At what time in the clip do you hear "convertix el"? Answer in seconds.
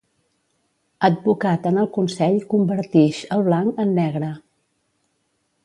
2.55-3.45